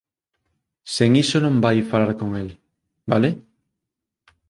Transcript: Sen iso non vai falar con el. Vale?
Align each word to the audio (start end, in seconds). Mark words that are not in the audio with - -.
Sen 0.95 1.11
iso 1.23 1.37
non 1.41 1.61
vai 1.65 1.77
falar 1.91 2.11
con 2.19 2.29
el. 2.41 2.49
Vale? 3.11 3.29